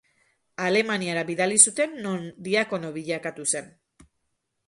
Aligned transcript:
Alemaniara 0.67 1.23
bidali 1.27 1.59
zuten 1.67 1.93
non 2.07 2.25
diakono 2.49 2.91
bilakatu 2.97 3.47
zen. 3.57 3.71